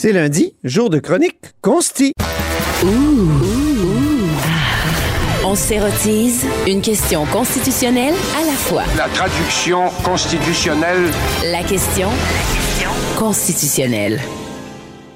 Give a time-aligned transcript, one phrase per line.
[0.00, 2.12] C'est lundi, jour de chronique consti.
[5.44, 8.84] On s'érotise une question constitutionnelle à la fois.
[8.96, 11.10] La traduction constitutionnelle.
[11.50, 12.10] La question
[13.18, 14.20] constitutionnelle.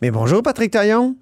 [0.02, 1.14] Mais bonjour Patrick Taillon,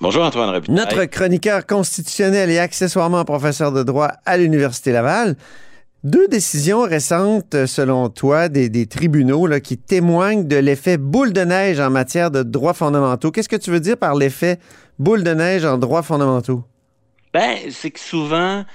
[0.00, 0.74] Bonjour Antoine Robitaille.
[0.74, 5.36] notre chroniqueur constitutionnel et accessoirement professeur de droit à l'Université Laval.
[6.04, 11.88] Deux décisions récentes, selon toi, des, tribunaux qui témoignent de l'effet boule de neige en
[11.88, 13.30] matière de droits fondamentaux.
[13.30, 14.58] Qu'est-ce que tu veux dire par l'effet
[14.98, 16.62] boule de neige en droits fondamentaux?
[17.32, 18.66] Ben, c'est que souvent,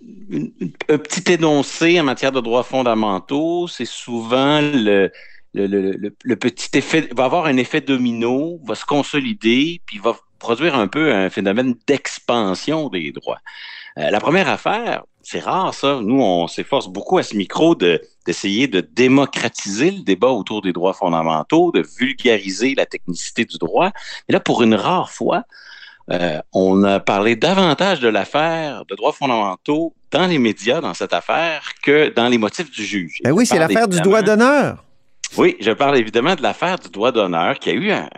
[0.00, 5.10] un petit énoncé en matière de droits fondamentaux, c'est souvent le
[6.36, 11.12] petit effet, va avoir un effet domino, va se consolider, puis va produire un peu
[11.12, 13.40] un phénomène d'expansion des droits.
[13.98, 16.00] Euh, la première affaire, c'est rare ça.
[16.02, 20.72] Nous, on s'efforce beaucoup à ce micro de d'essayer de démocratiser le débat autour des
[20.72, 23.90] droits fondamentaux, de vulgariser la technicité du droit.
[24.28, 25.44] Et là, pour une rare fois,
[26.10, 31.12] euh, on a parlé davantage de l'affaire de droits fondamentaux dans les médias dans cette
[31.12, 33.18] affaire que dans les motifs du juge.
[33.22, 34.84] Ben oui, c'est l'affaire du droit d'honneur.
[35.36, 38.08] Oui, je parle évidemment de l'affaire du droit d'honneur qui a eu un,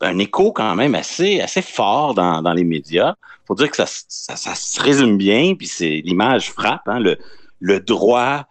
[0.00, 3.14] un écho quand même assez, assez fort dans, dans les médias.
[3.46, 7.18] faut dire que ça, ça, ça se résume bien, puis c'est l'image frappe, hein, le,
[7.58, 8.46] le droit,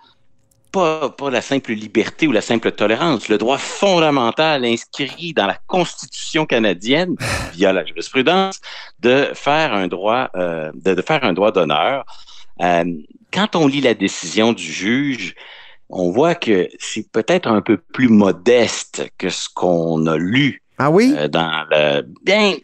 [0.72, 5.58] pas, pas la simple liberté ou la simple tolérance, le droit fondamental inscrit dans la
[5.68, 7.16] Constitution canadienne
[7.54, 8.60] via la jurisprudence
[9.00, 12.06] de faire un droit, euh, de, de faire un droit d'honneur.
[12.62, 12.86] Euh,
[13.34, 15.36] quand on lit la décision du juge,
[15.92, 20.90] on voit que c'est peut-être un peu plus modeste que ce qu'on a lu Ah
[20.90, 21.14] oui?
[21.18, 22.04] euh, dans le.
[22.24, 22.56] Bien,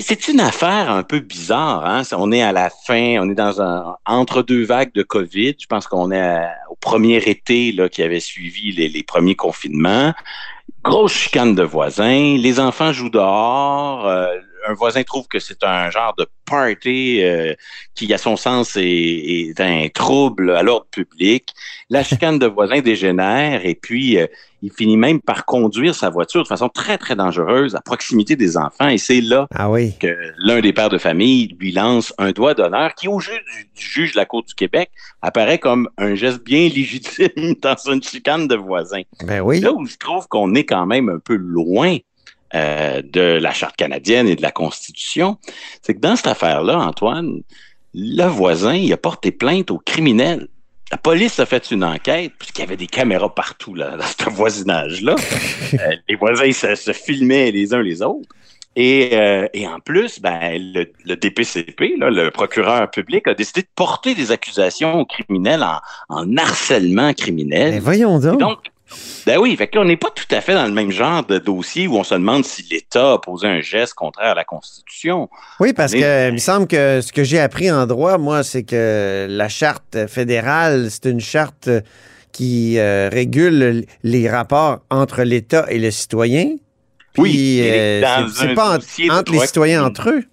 [0.00, 1.84] c'est une affaire un peu bizarre.
[1.86, 2.02] Hein?
[2.12, 5.54] On est à la fin, on est dans un entre deux vagues de COVID.
[5.60, 9.36] Je pense qu'on est à- au premier été là, qui avait suivi les, les premiers
[9.36, 10.12] confinements.
[10.82, 12.36] Grosse chicane de voisins.
[12.36, 14.06] Les enfants jouent dehors.
[14.06, 14.26] euh,
[14.68, 17.54] un voisin trouve que c'est un genre de party euh,
[17.94, 21.48] qui, à son sens, est, est un trouble à l'ordre public.
[21.90, 24.26] La chicane de voisins dégénère et puis euh,
[24.62, 28.56] il finit même par conduire sa voiture de façon très, très dangereuse à proximité des
[28.56, 28.88] enfants.
[28.88, 29.94] Et c'est là Ah oui.
[30.00, 33.42] que l'un des pères de famille lui lance un doigt d'honneur qui, au juge
[33.76, 34.90] du, juge de la Cour du Québec,
[35.22, 39.02] apparaît comme un geste bien légitime dans une chicane de voisins.
[39.24, 39.60] Ben oui.
[39.60, 41.96] Là où je trouve qu'on est quand même un peu loin
[42.54, 45.38] euh, de la Charte canadienne et de la Constitution,
[45.82, 47.42] c'est que dans cette affaire-là, Antoine,
[47.94, 50.48] le voisin, il a porté plainte au criminel.
[50.92, 54.30] La police a fait une enquête, puisqu'il y avait des caméras partout là, dans ce
[54.30, 55.16] voisinage-là.
[55.74, 58.28] Euh, les voisins se, se filmaient les uns les autres.
[58.76, 63.62] Et, euh, et en plus, ben, le, le DPCP, là, le procureur public, a décidé
[63.62, 67.72] de porter des accusations aux criminels en, en harcèlement criminel.
[67.72, 68.58] Ben voyons Et donc.
[69.26, 71.24] Ben oui, fait que là, on n'est pas tout à fait dans le même genre
[71.26, 74.44] de dossier où on se demande si l'État a posé un geste contraire à la
[74.44, 75.28] Constitution.
[75.60, 78.62] Oui, parce que il me semble que ce que j'ai appris en droit, moi, c'est
[78.62, 81.68] que la charte fédérale, c'est une charte
[82.32, 86.56] qui euh, régule les rapports entre l'État et le citoyen.
[87.18, 88.02] Oui, Puis, euh,
[88.34, 90.24] c'est pas en- entre les citoyens entre eux.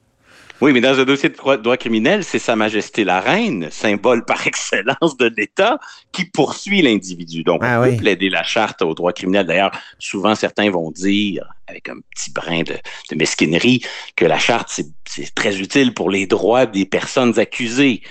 [0.64, 4.24] Oui, mais dans un dossier de droit, droit criminel, c'est Sa Majesté la Reine, symbole
[4.24, 5.78] par excellence de l'État,
[6.14, 7.44] qui poursuit l'individu.
[7.44, 7.98] Donc, Ah on peut oui.
[7.98, 9.46] plaider la charte au droit criminel.
[9.46, 12.76] D'ailleurs, souvent, certains vont dire, avec un petit brin de,
[13.10, 13.84] de mesquinerie,
[14.16, 18.02] que la charte, c'est- très utile pour les droits des personnes accusées.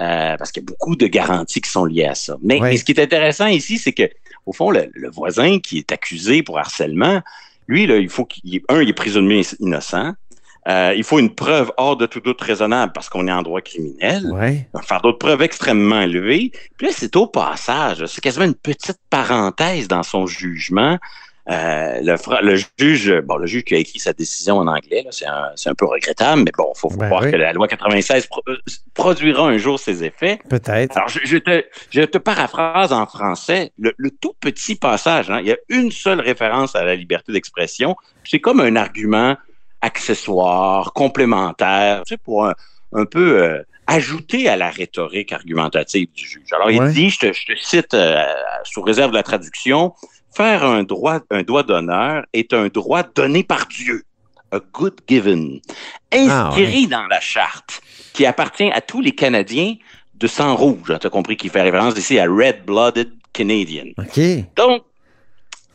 [0.00, 2.36] euh, parce qu'il y a beaucoup de garanties qui sont liées à ça.
[2.42, 2.68] Mais, Oui.
[2.70, 4.08] mais ce qui est intéressant ici, c'est que,
[4.46, 7.20] au fond, le, le voisin qui est accusé pour harcèlement,
[7.68, 10.12] lui, là, il faut qu'il, un, il est présumé innocent.
[10.68, 13.60] Euh, il faut une preuve hors de tout doute raisonnable parce qu'on est en droit
[13.60, 14.26] criminel.
[14.32, 14.68] Ouais.
[14.74, 16.52] Un fardeau de preuve extrêmement élevé.
[16.78, 18.04] Puis là, c'est au passage.
[18.06, 20.98] C'est quasiment une petite parenthèse dans son jugement.
[21.50, 25.26] Euh, le, le juge, bon, le juge qui a écrit sa décision en anglais, c'est
[25.26, 27.32] un, un peu regrettable, mais bon, il faut Ben voir oui.
[27.32, 28.56] que la loi 96 pro- euh,
[28.94, 30.38] produira un jour ses effets.
[30.48, 30.96] Peut-être.
[30.96, 35.30] Alors, je, je te, je te paraphrase en français le, le tout petit passage.
[35.30, 35.40] hein.
[35.40, 37.96] il y a une seule référence à la liberté d'expression.
[38.22, 39.36] C'est comme un argument
[39.82, 42.54] accessoire, complémentaire, tu sais, pour un,
[42.92, 46.52] un peu euh, ajouter à la rhétorique argumentative du juge.
[46.52, 46.76] Alors, Ouais.
[46.76, 48.22] il dit, je te, je te cite euh,
[48.64, 49.92] sous réserve de la traduction,
[50.34, 54.02] faire un droit, un doigt d'honneur est un droit donné par Dieu,
[54.52, 55.60] a good given,
[56.12, 56.16] Ah,
[56.50, 57.80] inscrit dans la charte,
[58.12, 59.74] qui appartient à tous les Canadiens
[60.14, 60.92] de sang rouge.
[61.00, 63.86] Tu as compris qu'il fait référence ici à red-blooded Canadian.
[63.98, 64.20] OK.
[64.56, 64.82] Donc,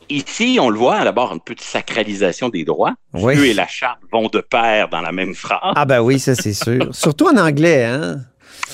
[0.08, 2.94] ici, on le voit, d'abord, une petite sacralisation des droits.
[3.14, 3.34] Oui.
[3.34, 5.72] Dieu et la charte vont de pair dans la même phrase.
[5.76, 6.88] Ah ben oui, ça c'est sûr.
[6.94, 8.20] Surtout en anglais, hein?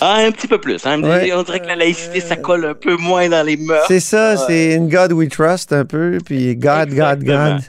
[0.01, 0.85] Ah, un petit peu plus.
[0.87, 1.03] Hein?
[1.03, 1.33] Ouais.
[1.33, 3.85] On dirait que la laïcité, ça colle un peu moins dans les mœurs.
[3.87, 7.23] C'est ça, c'est In God We Trust un peu, puis God, God.
[7.23, 7.61] God.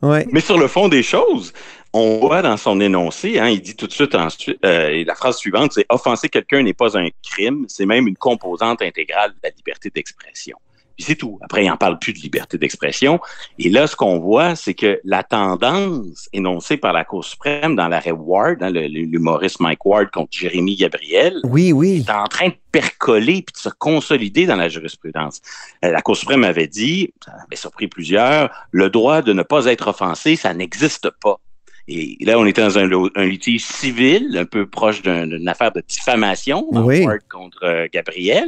[0.00, 0.26] Ouais.
[0.32, 1.52] Mais sur le fond des choses,
[1.92, 5.36] on voit dans son énoncé, hein, il dit tout de suite ensuite, euh, la phrase
[5.36, 9.50] suivante, c'est offenser quelqu'un n'est pas un crime, c'est même une composante intégrale de la
[9.50, 10.56] liberté d'expression.
[11.02, 11.36] Puis c'est tout.
[11.42, 13.18] Après, il n'en parle plus de liberté d'expression.
[13.58, 17.88] Et là, ce qu'on voit, c'est que la tendance énoncée par la Cour suprême dans
[17.88, 22.04] l'arrêt Ward, hein, l'humoriste Mike Ward contre Jérémy Gabriel, Oui, oui.
[22.06, 25.40] est en train de percoler puis de se consolider dans la jurisprudence.
[25.84, 29.66] Euh, La Cour suprême avait dit, ça avait surpris plusieurs, le droit de ne pas
[29.66, 31.36] être offensé, ça n'existe pas.
[31.88, 32.86] Et là, on était dans un,
[33.24, 37.04] litige civil, un peu proche d'un- d'une affaire de diffamation Oui.
[37.04, 38.46] Ward contre euh, Gabriel.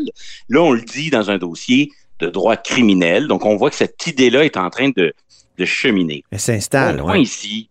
[0.49, 1.91] Là, on le dit dans un dossier
[2.25, 3.29] de droit criminel.
[3.29, 5.13] Donc, on voit que cette idée-là est en train de,
[5.59, 6.25] de cheminer.
[6.31, 7.23] Elle s'installe, Le point ouais.
[7.23, 7.69] ici,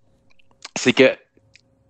[0.76, 1.10] c'est que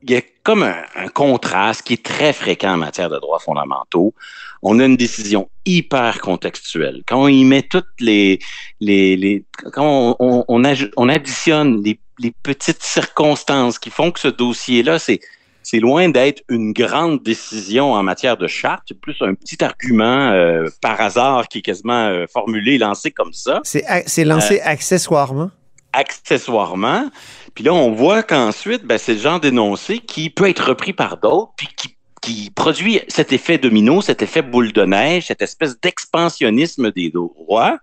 [0.06, 3.39] il y a comme un, un contraste qui est très fréquent en matière de droits
[3.39, 4.13] fondamentaux.
[4.62, 7.04] On a une décision hyper contextuelle.
[7.07, 8.39] Quand on y met toutes les,
[8.81, 10.63] les, les quand on, on,
[10.98, 15.21] on additionne les, les petites circonstances qui font que ce dossier-là, c'est
[15.63, 20.31] c'est loin d'être une grande décision en matière de charte, c'est plus un petit argument
[20.31, 25.50] euh, par hasard qui est quasiment euh, formulé, lancé comme ça c'est lancé Euh, accessoirement?
[25.94, 27.10] accessoirement.
[27.54, 31.18] Puis là, on voit qu'ensuite, ben, c'est le genre d'énoncé qui peut être repris par
[31.18, 35.80] d'autres, puis qui, qui produit cet effet domino, cet effet boule de neige, cette espèce
[35.80, 37.77] d'expansionnisme des droits.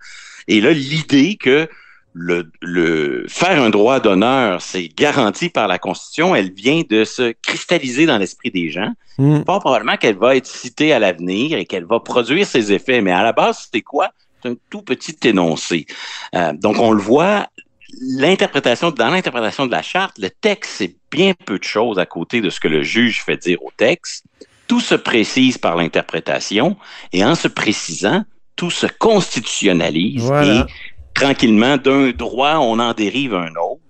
[0.49, 1.69] Et là, l'idée que
[2.13, 7.33] le, le faire un droit d'honneur, c'est garanti par la Constitution, elle vient de se
[7.43, 8.93] cristalliser dans l'esprit des gens.
[9.19, 9.43] Hmm.
[9.43, 13.13] Pas probablement qu'elle va être citée à l'avenir et qu'elle va produire ses effets, mais
[13.13, 14.11] à la base, c'est quoi?
[14.43, 15.87] C'est un tout petit énoncé.
[16.35, 17.47] Euh, donc, on le voit,
[18.01, 22.41] l'interprétation, dans l'interprétation de la charte, le texte, c'est bien peu de choses à côté
[22.41, 24.25] de ce que le juge fait dire au texte.
[24.67, 26.77] Tout se précise par l'interprétation
[27.13, 28.25] et en se précisant,
[28.57, 30.61] tout se constitutionnalise Voilà.
[30.61, 30.65] et
[31.15, 33.81] tranquillement, d'un droit, on en dérive un autre.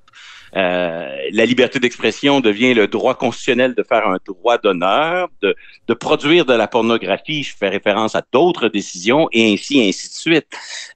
[0.56, 5.55] Euh, la liberté d'expression devient le droit constitutionnel de faire un droit d'honneur, de,
[5.87, 10.12] de produire de la pornographie, je fais référence à d'autres décisions, et ainsi, ainsi de
[10.12, 10.46] suite.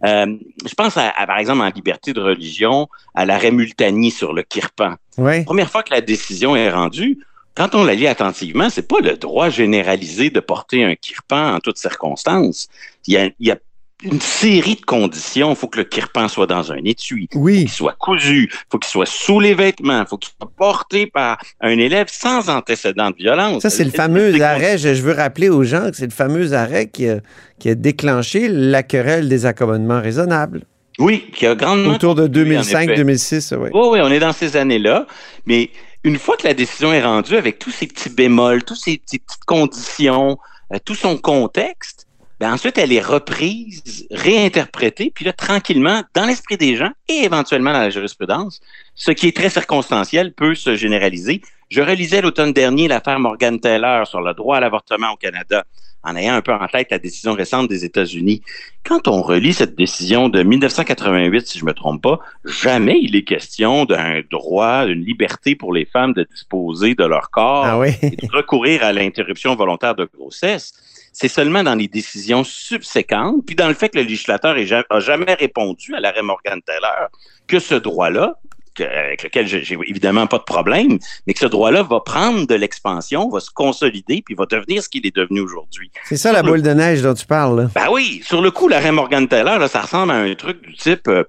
[0.04, 0.26] Euh,
[0.66, 4.42] je pense, à, à, par exemple, en liberté de religion, à l'arrêt Multani sur le
[4.42, 4.96] Kirpan.
[5.18, 5.44] Ouais.
[5.44, 7.20] Première fois que la décision est rendue,
[7.54, 11.60] quand on la lit attentivement, c'est pas le droit généralisé de porter un kirpan en
[11.60, 12.66] toutes circonstances.
[13.06, 13.58] Il y a, il y a
[14.02, 15.50] une série de conditions.
[15.50, 17.60] Il faut que le kirpan soit dans un étui, Oui.
[17.60, 21.06] qu'il soit cousu, il faut qu'il soit sous les vêtements, il faut qu'il soit porté
[21.06, 23.62] par un élève sans antécédent de violence.
[23.62, 24.78] Ça, c'est le fameux arrêt.
[24.78, 27.20] Je, veux rappeler aux gens que c'est le fameux arrêt qui a,
[27.58, 30.64] qui a déclenché la querelle des accommodements raisonnables.
[30.98, 32.86] Oui, qui a grandement Autour de contribué, en effet.
[32.86, 33.70] 2005-2006, oui.
[33.72, 35.06] Oui, oui, on est dans ces années-là.
[35.46, 35.70] Mais
[36.04, 39.18] une fois que la décision est rendue avec tous ces petits bémols, tous ces, ces
[39.18, 40.38] petites conditions,
[40.72, 42.03] euh, tout son contexte,
[42.40, 47.72] ben ensuite, elle est reprise, réinterprétée, puis là, tranquillement, dans l'esprit des gens et éventuellement
[47.72, 48.60] dans la jurisprudence,
[48.94, 51.42] ce qui est très circonstanciel peut se généraliser.
[51.70, 55.64] Je relisais l'automne dernier l'affaire Morgan Taylor sur le droit à l'avortement au Canada,
[56.02, 58.42] en ayant un peu en tête la décision récente des États-Unis.
[58.84, 63.24] Quand on relit cette décision de 1988, si je me trompe pas, jamais il est
[63.24, 67.90] question d'un droit, d'une liberté pour les femmes de disposer de leur corps Ah oui.
[68.02, 70.72] et de recourir à l'interruption volontaire de grossesse.
[71.14, 75.34] C'est seulement dans les décisions subséquentes, puis dans le fait que le législateur n'a jamais
[75.34, 77.08] répondu à l'arrêt Morgan Taylor,
[77.46, 78.34] que ce droit-là,
[78.80, 83.28] avec lequel j'ai évidemment pas de problème, mais que ce droit-là va prendre de l'expansion,
[83.28, 85.92] va se consolider, puis va devenir ce qu'il est devenu aujourd'hui.
[86.04, 87.60] C'est ça la boule de neige dont tu parles.
[87.60, 87.70] là.
[87.74, 90.74] Ben oui, sur le coup, l'arrêt Morgan Taylor, là, ça ressemble à un truc du
[90.74, 91.22] type euh,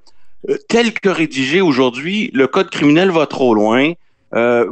[0.49, 3.93] euh, tel que rédigé aujourd'hui, le code criminel va trop loin.
[4.33, 4.65] Euh,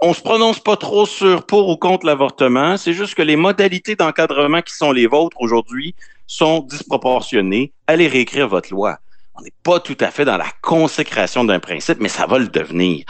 [0.00, 2.76] on se prononce pas trop sur pour ou contre l'avortement.
[2.76, 5.94] C'est juste que les modalités d'encadrement qui sont les vôtres aujourd'hui
[6.26, 7.72] sont disproportionnées.
[7.86, 8.98] Allez réécrire votre loi.
[9.34, 12.48] On n'est pas tout à fait dans la consécration d'un principe, mais ça va le
[12.48, 13.04] devenir.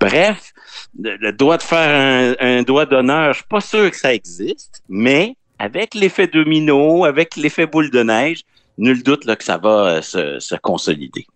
[0.00, 0.52] Bref,
[0.98, 4.12] le, le droit de faire un, un droit d'honneur, je suis pas sûr que ça
[4.12, 8.40] existe, mais avec l'effet domino, avec l'effet boule de neige,
[8.76, 11.26] nul doute là, que ça va euh, se, se consolider.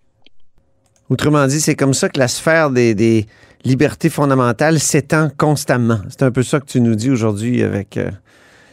[1.12, 3.26] Autrement dit, c'est comme ça que la sphère des, des
[3.64, 6.00] libertés fondamentales s'étend constamment.
[6.08, 8.10] C'est un peu ça que tu nous dis aujourd'hui avec euh,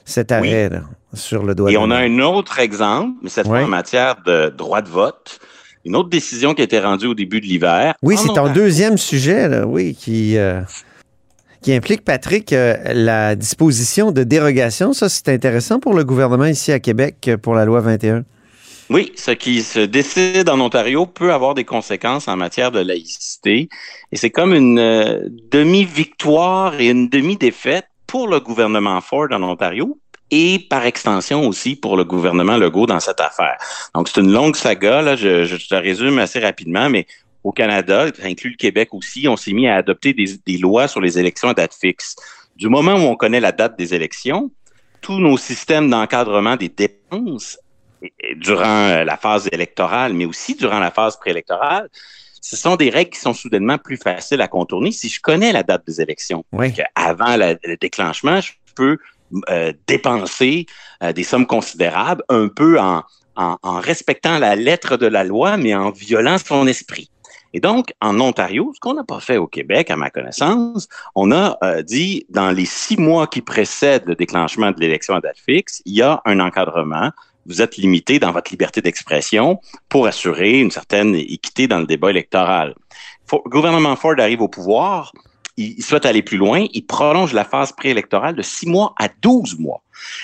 [0.06, 3.46] cet arrêt là, sur le doigt Et de on a un autre exemple, mais cette
[3.46, 5.40] fois en matière de droit de vote.
[5.84, 7.96] Une autre décision qui a été rendue au début de l'hiver.
[8.04, 10.62] Oui, c'est ton deuxième sujet, là, oui, qui, euh,
[11.62, 14.94] qui implique, Patrick, euh, la disposition de dérogation.
[14.94, 18.24] Ça, c'est intéressant pour le gouvernement ici à Québec pour la loi 21.
[18.90, 23.70] Oui, ce qui se décide en Ontario peut avoir des conséquences en matière de laïcité.
[24.12, 30.00] Et c'est comme une euh, demi-victoire et une demi-défaite pour le gouvernement Ford en Ontario
[30.32, 33.58] et par extension aussi pour le gouvernement Legault dans cette affaire.
[33.94, 37.06] Donc, c'est une longue saga, là, je, je te résume assez rapidement, mais
[37.44, 40.88] au Canada, ça inclut le Québec aussi, on s'est mis à adopter des, des lois
[40.88, 42.16] sur les élections à date fixe.
[42.56, 44.52] Du moment où on connaît la date des élections,
[45.02, 47.60] tous nos systèmes d'encadrement des dépenses
[48.36, 51.90] durant la phase électorale, mais aussi durant la phase préélectorale,
[52.42, 55.64] ce sont des règles qui sont soudainement plus faciles à contourner si je connais la
[55.64, 56.44] date des élections.
[56.52, 56.74] Oui.
[56.96, 58.98] Avant le déclenchement, je peux
[59.50, 60.66] euh, dépenser
[61.04, 63.04] euh, des sommes considérables un peu en,
[63.36, 67.12] en, en, respectant la lettre de la loi, mais en violant son esprit.
[67.54, 71.32] Et donc, en Ontario, ce qu'on n'a pas fait au Québec, à ma connaissance, on
[71.32, 75.38] a euh, dit, dans les six mois qui précèdent le déclenchement de l'élection à date
[75.38, 77.12] fixe, il y a un encadrement
[77.46, 82.10] vous êtes limité dans votre liberté d'expression pour assurer une certaine équité dans le débat
[82.10, 82.76] électoral.
[83.32, 85.12] le gouvernement Ford arrive au pouvoir,
[85.60, 89.60] il, souhaite aller plus loin, il prolonge la phase préélectorale de six mois à 12
[89.60, 89.84] mois.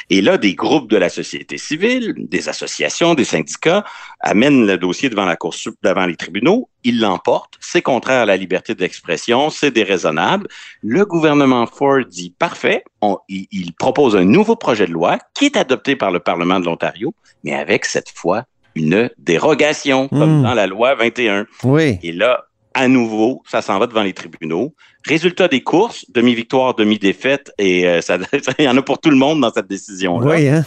[0.09, 3.83] Et là, des groupes de la société civile, des associations, des syndicats
[4.21, 8.37] amènent le dossier devant la Cour devant les tribunaux, ils l'emportent, c'est contraire à la
[8.37, 10.47] liberté d'expression, c'est déraisonnable.
[10.81, 12.85] Le gouvernement Ford dit parfait,
[13.27, 16.65] il, il propose un nouveau projet de loi qui est adopté par le Parlement de
[16.65, 17.13] l'Ontario,
[17.43, 20.43] mais avec cette fois une dérogation, comme Hmm.
[20.43, 21.47] dans la loi 21.
[21.63, 21.97] Oui.
[22.03, 22.45] Et là,
[22.75, 24.75] à nouveau, ça s'en va devant les tribunaux.
[25.05, 28.19] Résultat des courses, demi-victoire, demi-défaite, et euh, ça,
[28.59, 30.35] il y en a pour tout le monde dans cette décision-là.
[30.35, 30.65] Oui, hein?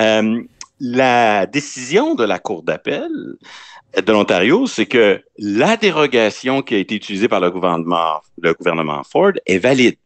[0.00, 0.40] Euh,
[0.78, 3.10] la décision de la Cour d'appel
[3.96, 9.02] de l'Ontario, c'est que la dérogation qui a été utilisée par le gouvernement, le gouvernement
[9.02, 9.96] Ford est valide.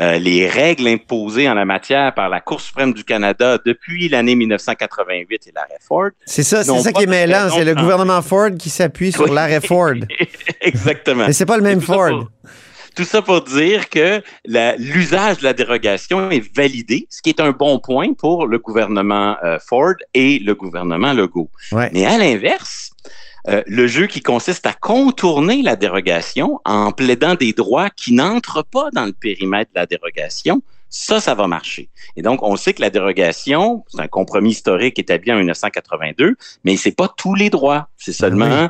[0.00, 4.34] Euh, les règles imposées en la matière par la Cour suprême du Canada depuis l'année
[4.34, 6.08] 1988 et l'arrêt Ford.
[6.24, 7.50] C'est ça, c'est ça qui est mêlant.
[7.50, 9.34] C'est le gouvernement Ford qui s'appuie sur Oui.
[9.34, 9.92] l'arrêt Ford.
[10.62, 11.26] Exactement.
[11.26, 12.28] Mais c'est pas le même Ford.
[12.96, 14.20] Tout ça pour dire que
[14.78, 19.36] l'usage de la dérogation est validé, ce qui est un bon point pour le gouvernement
[19.44, 21.50] euh, Ford et le gouvernement Legault.
[21.72, 21.90] Ouais.
[21.92, 22.90] Mais à l'inverse,
[23.48, 28.64] euh, le jeu qui consiste à contourner la dérogation en plaidant des droits qui n'entrent
[28.64, 31.88] pas dans le périmètre de la dérogation, ça, ça va marcher.
[32.16, 36.76] Et donc, on sait que la dérogation, c'est un compromis historique établi en 1982, mais
[36.76, 37.88] c'est pas tous les droits.
[37.96, 38.68] C'est seulement,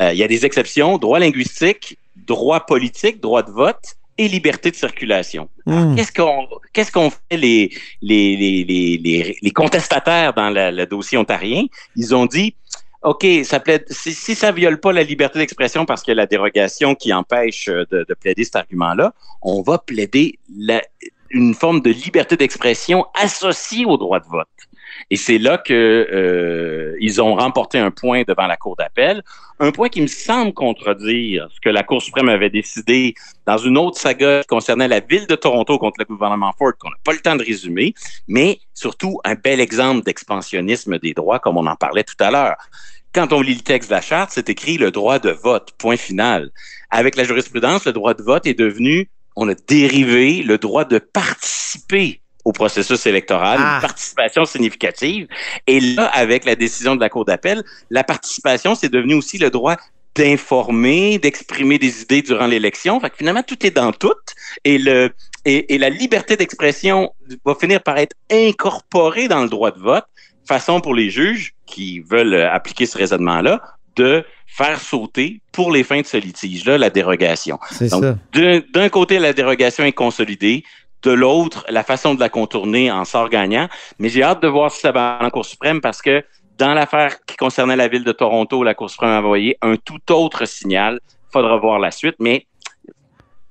[0.00, 4.70] euh, il y a des exceptions, droit linguistique, droit politique, droit de vote et liberté
[4.70, 5.48] de circulation.
[5.66, 5.94] Hmm.
[5.94, 7.70] Qu'est-ce qu'on qu'est-ce qu'on fait les
[8.02, 11.64] les, les, les, les, les contestataires dans la- le dossier ontarien?
[11.94, 12.56] Ils ont dit
[13.02, 16.94] OK, ça plaide, si, si ça viole pas la liberté d'expression parce que la dérogation
[16.94, 20.82] qui empêche euh, de, de plaider cet argument-là, on va plaider la,
[21.30, 24.48] une forme de liberté d'expression associée au droit de vote.
[25.10, 25.72] Et c'est là que
[26.12, 29.22] euh, ils ont remporté un point devant la Cour d'appel,
[29.60, 33.14] un point qui me semble contredire ce que la Cour suprême avait décidé
[33.46, 36.90] dans une autre saga qui concernait la ville de Toronto contre le gouvernement Ford, qu'on
[36.90, 37.94] n'a pas le temps de résumer,
[38.26, 42.56] mais surtout un bel exemple d'expansionnisme des droits, comme on en parlait tout à l'heure.
[43.14, 45.96] Quand on lit le texte de la charte, c'est écrit le droit de vote, point
[45.96, 46.50] final.
[46.90, 50.98] Avec la jurisprudence, le droit de vote est devenu, on a dérivé le droit de
[50.98, 53.74] participer au processus électoral, Ah.
[53.76, 55.26] une participation significative.
[55.66, 59.50] Et là, avec la décision de la Cour d'appel, la participation, c'est devenu aussi le
[59.50, 59.76] droit
[60.14, 62.98] d'informer, d'exprimer des idées durant l'élection.
[63.00, 64.14] Fait que finalement, tout est dans tout.
[64.64, 65.10] Et, le,
[65.44, 67.12] et, et la liberté d'expression
[67.44, 70.04] va finir par être incorporée dans le droit de vote,
[70.46, 73.60] façon pour les juges qui veulent euh, appliquer ce raisonnement-là
[73.96, 77.58] de faire sauter pour les fins de ce litige-là la dérogation.
[77.70, 78.04] C'est Donc,
[78.72, 80.64] d'un côté, la dérogation est consolidée.
[81.02, 83.68] De l'autre, la façon de la contourner en sort gagnant.
[83.98, 86.24] Mais j'ai hâte de voir si ça va en Cour suprême parce que
[86.58, 90.12] dans l'affaire qui concernait la ville de Toronto, la Cour suprême a envoyé un tout
[90.12, 90.98] autre signal.
[91.32, 92.46] Faudra voir la suite, mais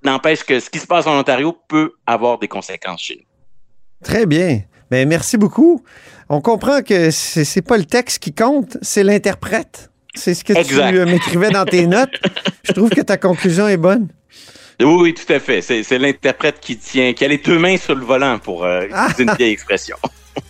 [0.04, 4.06] n'empêche que ce qui se passe en Ontario peut avoir des conséquences chez nous.
[4.06, 4.62] Très bien.
[4.92, 5.84] Ben, merci beaucoup.
[6.30, 9.92] On comprend que c'est pas le texte qui compte, c'est l'interprète.
[10.16, 10.90] C'est ce que Exact.
[10.90, 12.20] tu euh, m'écrivais dans tes notes.
[12.64, 14.08] Je trouve que ta conclusion est bonne.
[14.80, 15.62] Oui, oui, tout à fait.
[15.62, 18.84] C'est c'est l'interprète qui tient, qui a les deux mains sur le volant pour euh,
[18.84, 19.98] utiliser une vieille expression.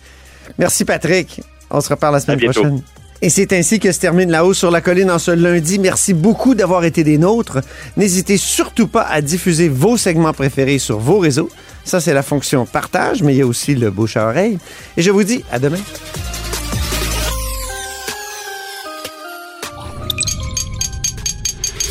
[0.58, 1.40] Merci Patrick.
[1.70, 2.82] On se reparle la semaine prochaine.
[3.20, 5.78] Et c'est ainsi que se termine la hausse sur la colline en ce lundi.
[5.78, 7.58] Merci beaucoup d'avoir été des nôtres.
[7.96, 11.50] N'hésitez surtout pas à diffuser vos segments préférés sur vos réseaux.
[11.84, 14.58] Ça, c'est la fonction partage, mais il y a aussi le bouche à oreille.
[14.96, 15.78] Et je vous dis à demain.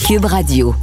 [0.07, 0.73] Cube Radio.